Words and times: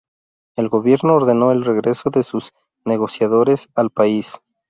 El 0.57 0.67
Gobierno 0.69 1.13
ordenó 1.13 1.51
el 1.51 1.63
regreso 1.63 2.09
de 2.09 2.23
sus 2.23 2.53
negociadores 2.85 3.69
al 3.75 3.91
país. 3.91 4.33